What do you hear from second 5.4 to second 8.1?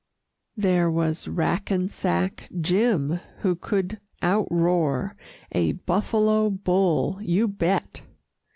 A Buffalo Bull, you bet!